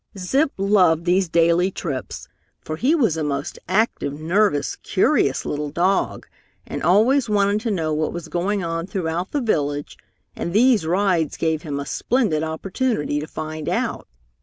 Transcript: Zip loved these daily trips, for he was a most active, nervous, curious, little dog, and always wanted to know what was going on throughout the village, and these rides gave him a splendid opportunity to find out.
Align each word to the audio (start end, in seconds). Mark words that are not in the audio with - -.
Zip 0.17 0.51
loved 0.57 1.05
these 1.05 1.29
daily 1.29 1.69
trips, 1.69 2.27
for 2.59 2.75
he 2.77 2.95
was 2.95 3.17
a 3.17 3.23
most 3.23 3.59
active, 3.69 4.19
nervous, 4.19 4.77
curious, 4.77 5.45
little 5.45 5.69
dog, 5.69 6.25
and 6.65 6.81
always 6.81 7.29
wanted 7.29 7.61
to 7.61 7.69
know 7.69 7.93
what 7.93 8.11
was 8.11 8.27
going 8.27 8.63
on 8.63 8.87
throughout 8.87 9.29
the 9.29 9.41
village, 9.41 9.99
and 10.35 10.53
these 10.53 10.87
rides 10.87 11.37
gave 11.37 11.61
him 11.61 11.79
a 11.79 11.85
splendid 11.85 12.41
opportunity 12.41 13.19
to 13.19 13.27
find 13.27 13.69
out. 13.69 14.07